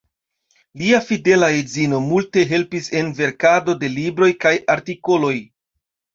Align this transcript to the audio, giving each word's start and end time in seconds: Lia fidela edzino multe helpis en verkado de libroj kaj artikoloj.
Lia 0.81 1.01
fidela 1.09 1.49
edzino 1.57 1.99
multe 2.05 2.45
helpis 2.55 2.89
en 3.01 3.13
verkado 3.21 3.77
de 3.85 3.93
libroj 3.99 4.33
kaj 4.47 4.57
artikoloj. 4.79 5.37